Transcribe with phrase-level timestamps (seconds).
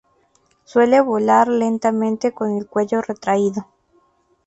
[0.63, 3.67] Suele volar lentamente con el cuello retraído.